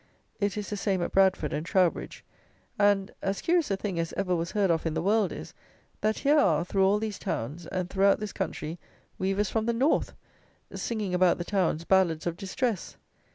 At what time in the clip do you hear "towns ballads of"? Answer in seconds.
11.45-12.35